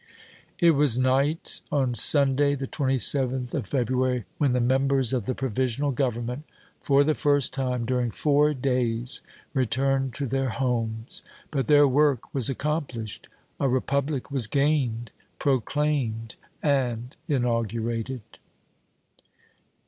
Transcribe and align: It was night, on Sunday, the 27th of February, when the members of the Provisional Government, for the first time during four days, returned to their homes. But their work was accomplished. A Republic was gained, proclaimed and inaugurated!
It 0.57 0.71
was 0.71 0.97
night, 0.97 1.61
on 1.71 1.93
Sunday, 1.93 2.55
the 2.55 2.65
27th 2.65 3.53
of 3.53 3.67
February, 3.67 4.25
when 4.39 4.53
the 4.53 4.59
members 4.59 5.13
of 5.13 5.27
the 5.27 5.35
Provisional 5.35 5.91
Government, 5.91 6.43
for 6.81 7.03
the 7.03 7.13
first 7.13 7.53
time 7.53 7.85
during 7.85 8.09
four 8.09 8.55
days, 8.55 9.21
returned 9.53 10.15
to 10.15 10.25
their 10.25 10.49
homes. 10.49 11.21
But 11.51 11.67
their 11.67 11.87
work 11.87 12.33
was 12.33 12.49
accomplished. 12.49 13.29
A 13.59 13.69
Republic 13.69 14.31
was 14.31 14.47
gained, 14.47 15.11
proclaimed 15.37 16.35
and 16.63 17.15
inaugurated! 17.27 18.23